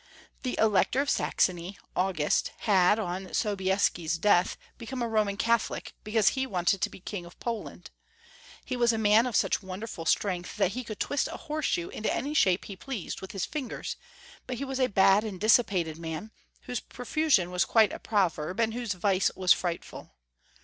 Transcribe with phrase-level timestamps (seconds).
[0.41, 6.29] The Elector of Saxony, August, had, on So bieski's death, become a Roman Catholic, because
[6.29, 7.91] he wanted to be King of Poland.
[8.65, 12.11] He was a man of such wonderful strength that he could twist a horseshoe into
[12.11, 13.95] any shape he pleased with his fingers,
[14.47, 16.31] but he was a bad and dissipated man,
[16.61, 19.11] whose profusion was quite a proverb, and whose 868 Young Folks' History of Q ermany.
[19.29, 20.13] vice was frightful.